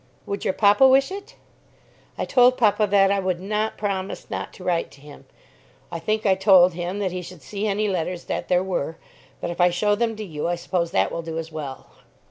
[0.25, 1.35] "Would your papa wish it?"
[2.17, 5.25] "I told papa that I would not promise not to write to him.
[5.91, 8.97] I think I told him that he should see any letters that there were.
[9.41, 11.85] But if I show them to you, I suppose that will do as well."